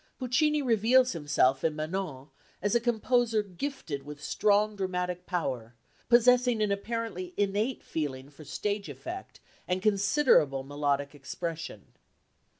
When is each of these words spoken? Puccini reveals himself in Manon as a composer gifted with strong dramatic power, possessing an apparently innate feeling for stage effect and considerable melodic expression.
Puccini 0.17 0.63
reveals 0.63 1.11
himself 1.11 1.63
in 1.63 1.75
Manon 1.75 2.29
as 2.59 2.73
a 2.73 2.79
composer 2.79 3.43
gifted 3.43 4.01
with 4.01 4.19
strong 4.19 4.75
dramatic 4.75 5.27
power, 5.27 5.75
possessing 6.09 6.59
an 6.59 6.71
apparently 6.71 7.35
innate 7.37 7.83
feeling 7.83 8.31
for 8.31 8.43
stage 8.43 8.89
effect 8.89 9.41
and 9.67 9.79
considerable 9.79 10.63
melodic 10.63 11.13
expression. 11.13 11.93